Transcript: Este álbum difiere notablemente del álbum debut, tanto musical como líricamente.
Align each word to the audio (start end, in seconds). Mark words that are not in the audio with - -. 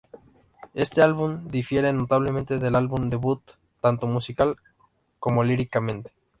Este 0.73 1.03
álbum 1.03 1.47
difiere 1.49 1.93
notablemente 1.93 2.57
del 2.57 2.73
álbum 2.73 3.11
debut, 3.11 3.39
tanto 3.81 4.07
musical 4.07 4.57
como 5.19 5.43
líricamente. 5.43 6.11